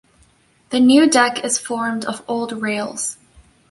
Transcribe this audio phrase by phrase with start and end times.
[0.71, 3.19] The new deck is formed of old rails.